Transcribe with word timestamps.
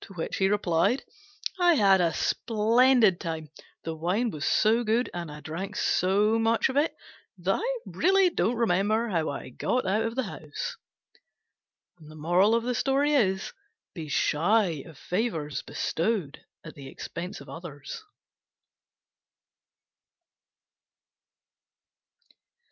To 0.00 0.14
which 0.14 0.38
he 0.38 0.48
replied, 0.48 1.04
"I 1.60 1.74
had 1.74 2.00
a 2.00 2.12
splendid 2.12 3.20
time: 3.20 3.50
the 3.84 3.94
wine 3.94 4.30
was 4.30 4.44
so 4.44 4.82
good, 4.82 5.08
and 5.14 5.30
I 5.30 5.38
drank 5.38 5.76
so 5.76 6.40
much 6.40 6.68
of 6.68 6.76
it, 6.76 6.92
that 7.38 7.60
I 7.62 7.78
really 7.86 8.30
don't 8.30 8.56
remember 8.56 9.06
how 9.10 9.28
I 9.28 9.50
got 9.50 9.86
out 9.86 10.02
of 10.02 10.16
the 10.16 10.24
house!" 10.24 10.72
Be 13.94 14.08
shy 14.08 14.66
of 14.84 14.98
favours 14.98 15.62
bestowed 15.62 16.44
at 16.64 16.74
the 16.74 16.88
expense 16.88 17.40
of 17.40 17.48
others. 17.48 18.02